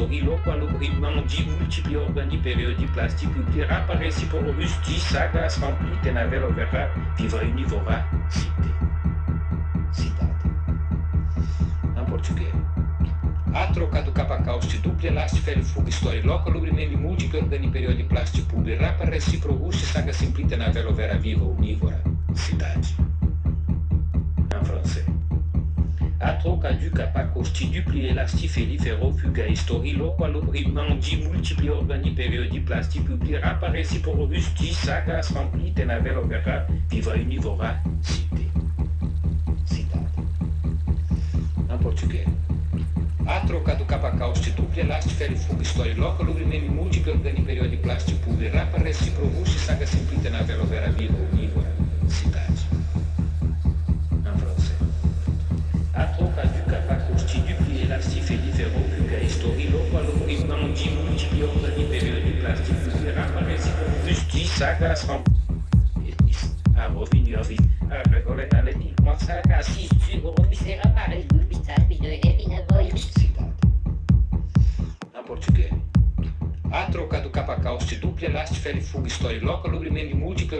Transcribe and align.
fuga 0.00 0.14
história 0.14 0.22
loca 0.22 0.54
lubrimento 0.54 1.22
di 1.26 1.44
múltipli 1.44 1.96
organi 1.96 2.38
período 2.38 2.74
de 2.78 2.86
plástico 2.86 3.32
publi 3.34 3.64
rapa 3.64 3.94
recipro 3.96 4.40
rusti 4.40 4.98
saga 4.98 5.48
simplite 5.48 6.10
na 6.10 6.24
velo 6.24 6.52
vera 6.54 6.90
viva 7.18 7.36
unívora 7.42 8.06
cité. 8.30 8.70
Cidade 9.92 10.48
em 11.96 12.04
português 12.06 12.54
a 13.52 13.66
troca 13.72 14.02
do 14.02 14.12
capacauste 14.12 14.78
duplo 14.78 15.06
elástico 15.06 15.62
fuga 15.64 15.90
história 15.90 16.22
loca 16.24 16.50
lubrimento 16.50 16.96
múltiplo 16.96 17.40
organi 17.40 17.70
período 17.70 17.96
de 17.96 18.04
plástico 18.04 18.48
publi 18.48 18.76
rapa 18.76 19.04
recipro 19.04 19.52
rusti 19.52 19.84
saga 19.84 20.12
simplite 20.12 20.56
na 20.56 20.70
velo 20.70 20.94
vera 20.94 21.18
viva 21.18 21.44
unívora 21.44 22.09
fuga 28.30 29.42
múltipli 31.16 31.70
organi 31.70 32.14
período 32.14 32.50
de 32.50 32.60
plástico 32.60 33.06
publi 33.06 33.36
rapa 33.36 33.68
recipro 33.68 34.12
rusti 34.12 34.74
saga 34.74 35.22
simplite 35.22 35.84
na 35.84 35.98
velo 35.98 36.26
vera 36.26 36.66
viva 36.88 37.14
unívora 37.14 37.82
cité. 38.02 38.44
Cidade. 39.66 40.06
Em 41.68 41.78
português. 41.78 42.28
A 43.26 43.40
troca 43.40 43.74
do 43.74 43.84
capacauste 43.84 44.50
duplo 44.50 44.80
elástico 44.80 45.16
ferro 45.16 45.36
fuga 45.36 45.62
história 45.62 45.94
loca 45.96 46.22
lubrimento 46.22 46.72
múltiplo 46.72 47.12
organi 47.12 47.42
período 47.42 47.70
de 47.70 47.76
plástico 47.78 48.20
publi 48.20 48.48
rapa 48.48 48.78
recipro 48.78 49.26
rusti 49.26 49.58
saga 49.58 49.86
simplite 49.86 50.30
na 50.30 50.42
velo 50.42 50.66
vera 50.66 50.90
viva 50.90 51.14
unívora 51.32 51.70
cidade 52.08 52.49
duplo 78.00 78.26
elástico 78.26 78.60
ferro 78.60 78.82
fuga 78.82 79.08
história 79.08 79.40
loca 79.42 79.68
lubrimento 79.68 80.08
di 80.08 80.14
múltipli 80.14 80.56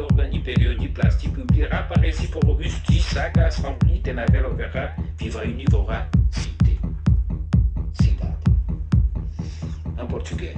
organi 0.00 0.40
período 0.40 0.80
de 0.80 0.88
plástico 0.88 1.34
publi 1.34 1.64
rapa 1.64 1.94
recipro 2.00 2.40
rusti 2.40 3.00
saga 3.00 3.50
simplite 3.50 4.10
a 4.10 4.24
revenu 4.24 4.48
a 4.48 4.54
vie 4.54 4.66
a 4.68 4.94
regole 5.18 5.40
alle 5.40 5.54
di 5.54 5.64
saga 5.64 6.08
si 6.30 6.50
cidade. 7.92 8.44
Em 9.98 10.06
português. 10.06 10.56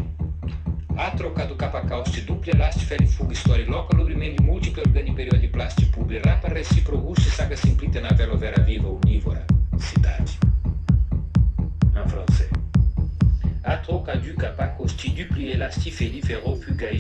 A 0.97 1.11
troca 1.13 1.47
do 1.47 1.57
capacauste 1.57 2.21
duplo 2.23 2.51
elástico 2.51 2.87
ferro 2.87 3.09
fuga 3.09 3.33
história 3.33 3.67
loca 3.67 3.97
lubrimento 3.97 4.43
múltiplo 4.43 4.83
organi 4.83 5.15
período 5.15 5.39
de 5.39 5.49
plástico 5.49 5.93
publi 5.93 6.19
rapa 6.19 6.49
recipro 6.49 6.97
rusti 6.99 7.31
saga 7.31 7.57
simplite 7.57 8.01
na 8.01 8.11
velo 8.11 8.37
vera 8.37 8.63
viva 8.63 8.89
unívora 8.89 9.47
cidade 9.79 10.39
em 12.05 12.09
francês 12.09 12.51
a 13.65 13.77
troca 13.77 14.17
du 14.17 14.35
capacauste 14.35 15.11
duplo 15.11 15.41
elástico 15.41 15.97
ferro 15.97 16.57
fuga 16.57 16.91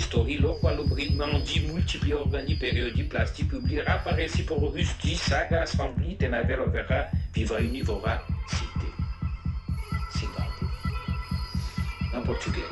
loca 0.40 0.70
lubrimento 0.70 1.40
di 1.42 1.60
múltipli 1.60 2.14
organi 2.14 2.56
período 2.56 2.94
de 2.94 3.04
plástico 3.04 3.56
publi 3.56 3.80
rapa 3.80 4.12
recipro 4.12 4.54
rusti 4.54 5.16
saga 5.16 5.66
simplite 5.66 6.28
na 6.28 6.42
velo 6.42 6.70
vera 6.70 7.10
viva 7.32 7.56
unívora 7.56 8.22
cité 8.46 8.86
cidade 10.10 10.52
em 12.14 12.22
português. 12.22 12.68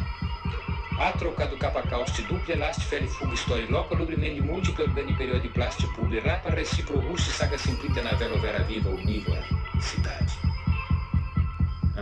A 1.00 1.12
troca 1.12 1.46
do 1.46 1.56
capacauste 1.56 2.22
duplo 2.22 2.52
elástico 2.52 2.90
ferro 2.90 3.08
fuga 3.08 3.34
história 3.34 3.66
loca 3.70 3.96
lubrimento 3.96 4.44
múltiplo 4.44 4.84
organi 4.84 5.16
período 5.16 5.42
de 5.42 5.48
plástico 5.48 5.92
publi 5.94 6.20
rapa 6.20 6.50
recipro 6.50 7.00
rusti 7.00 7.30
saga 7.32 7.58
simplite 7.58 8.00
na 8.02 8.12
velo 8.12 8.38
vera 8.38 8.62
viva 8.62 8.90
unívora 8.90 9.42
cidade 9.80 10.39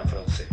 français. 0.08 0.48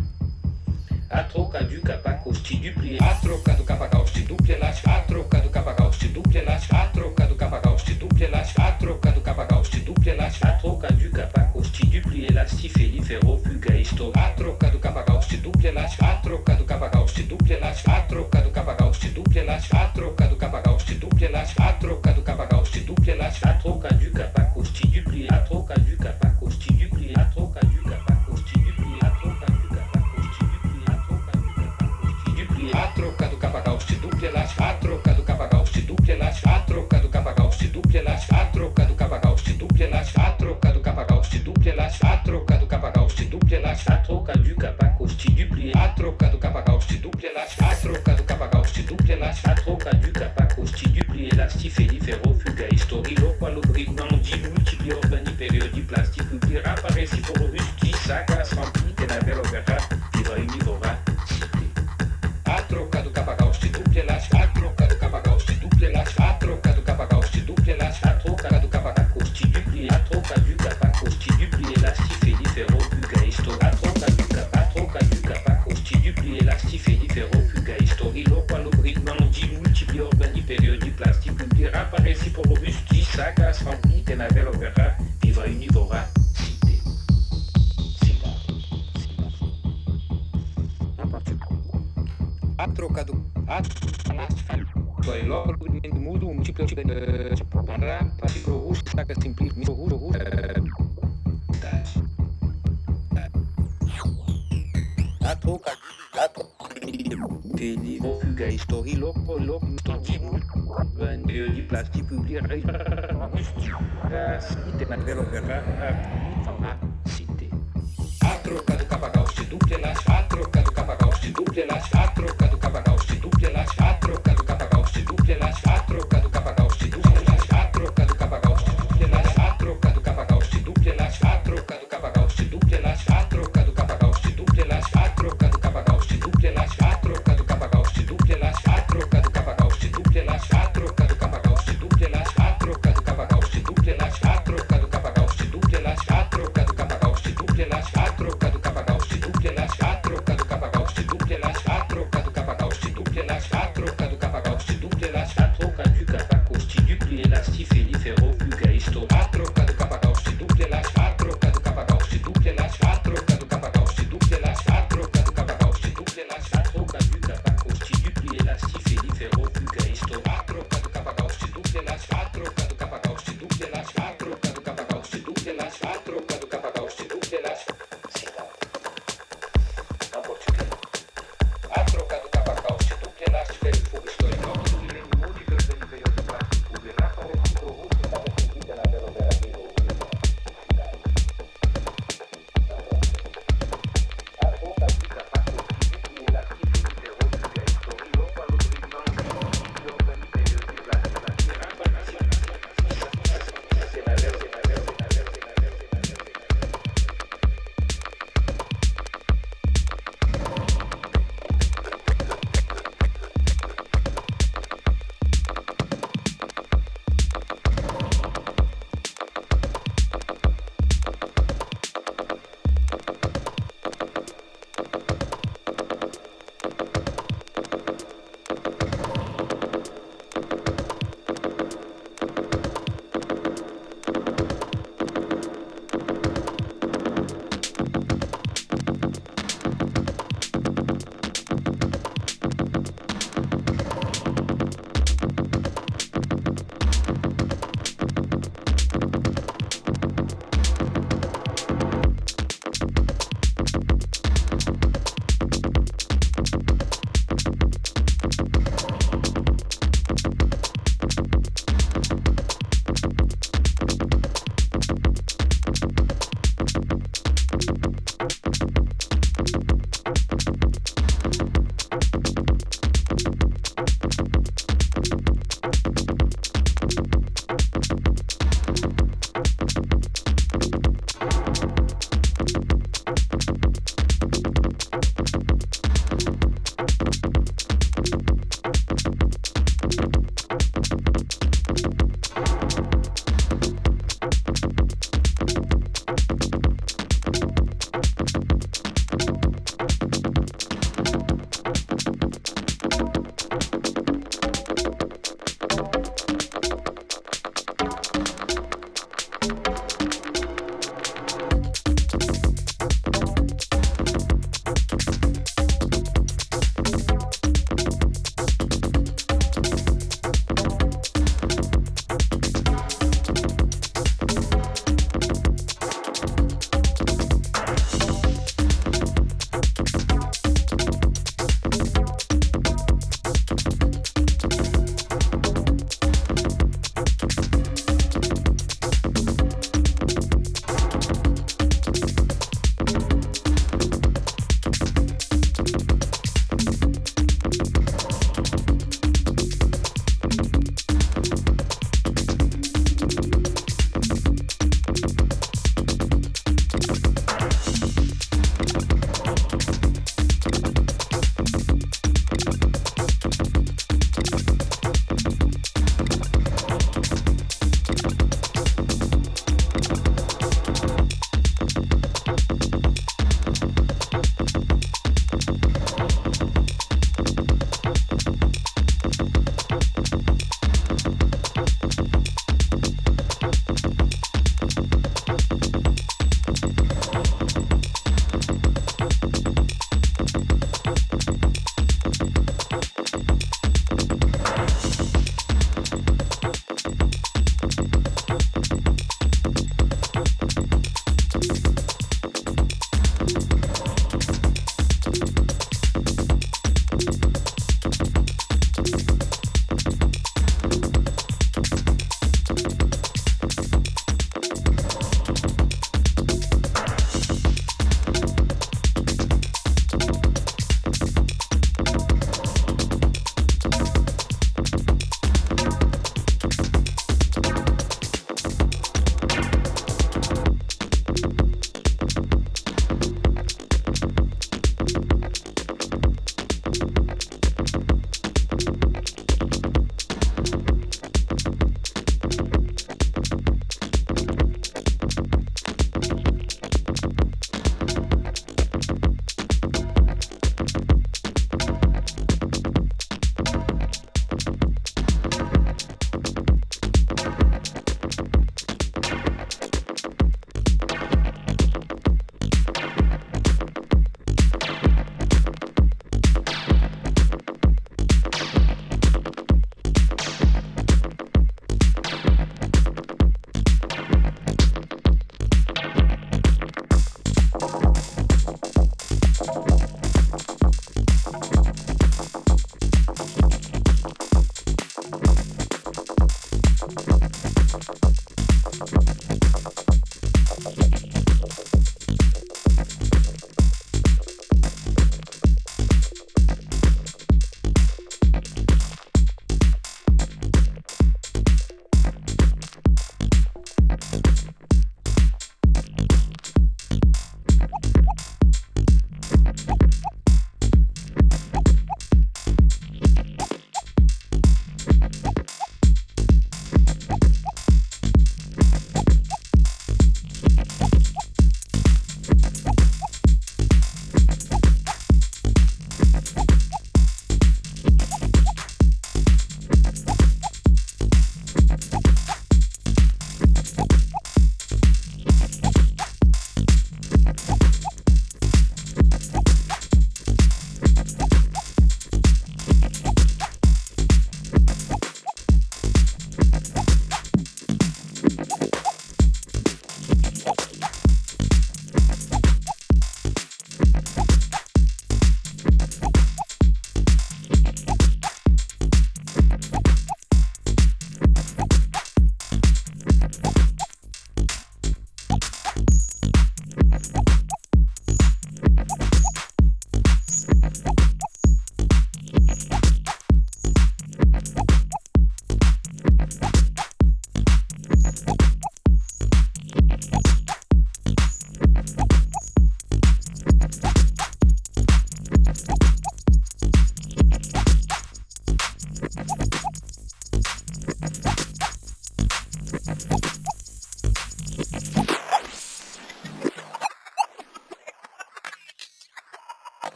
A 1.09 1.23
troca 1.23 1.63
du 1.63 1.81
capac 1.81 2.27
ostiduple, 2.27 2.97
a 2.99 3.13
troca 3.15 3.53
do 3.53 3.63
capac 3.63 3.95
ostiduple, 3.95 4.53
a 4.53 4.99
troca 5.07 5.39
do 5.39 5.49
capac 5.49 5.81
ostiduple, 5.81 6.39
a 6.39 6.87
troca 6.87 7.27
do 7.27 7.35
capac 7.35 7.67
ostiduple, 7.67 8.25
a 8.25 8.71
troca 8.71 9.11
do 9.11 9.21
capac 9.21 9.53
ostiduple, 9.53 10.11
a 10.11 10.51
troca 10.59 10.91
do 10.93 11.09
capac 11.11 11.55
ostiduple, 11.55 12.25
elastif 12.25 12.75
e 12.77 12.87
lifero 12.87 13.37
pugaisto, 13.37 14.11
a 14.15 14.29
troca 14.31 14.69
do 14.69 14.79
capac 14.79 15.09
ostiduple, 15.11 15.69
a 15.69 16.15
troca 16.21 16.55
do 16.55 16.65
capac 16.65 16.97
ostiduple, 16.97 17.53
a 17.63 18.01
troca 18.01 18.41
do 18.41 18.51
capac 18.51 18.83
ostiduple, 18.83 19.39
a 19.39 19.85
troca 19.93 20.27
do 20.27 20.35
capac 20.35 20.67
ostiduple, 20.69 21.27
a 21.35 21.73
troca 21.73 22.13
do 22.13 22.21